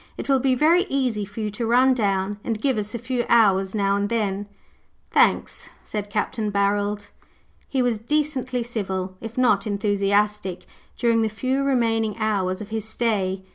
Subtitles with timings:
[0.17, 3.23] It will be very easy for you to run down and give us a few
[3.29, 4.47] hours now and then."
[5.11, 6.37] "Tha anks," said Capt.
[6.51, 7.09] Barold.
[7.69, 10.65] He was decently civil, if not enthusiastic,
[10.97, 13.43] during the few remaining hours of his stay.